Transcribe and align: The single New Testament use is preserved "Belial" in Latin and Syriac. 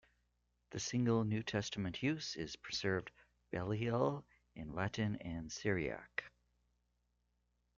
The 0.71 0.79
single 0.79 1.23
New 1.23 1.43
Testament 1.43 2.01
use 2.01 2.35
is 2.35 2.55
preserved 2.55 3.11
"Belial" 3.51 4.25
in 4.55 4.73
Latin 4.73 5.17
and 5.17 5.51
Syriac. 5.51 6.23